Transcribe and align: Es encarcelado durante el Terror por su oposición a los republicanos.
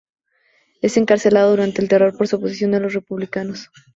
Es 0.81 0.97
encarcelado 0.97 1.51
durante 1.51 1.79
el 1.79 1.87
Terror 1.87 2.17
por 2.17 2.27
su 2.27 2.37
oposición 2.37 2.73
a 2.73 2.79
los 2.79 2.95
republicanos. 2.95 3.69